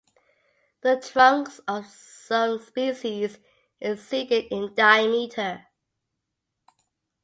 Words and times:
The 0.81 0.99
trunks 0.99 1.61
of 1.67 1.85
some 1.85 2.57
species 2.57 3.37
exceeded 3.79 4.45
in 4.49 4.73
diameter. 4.73 5.67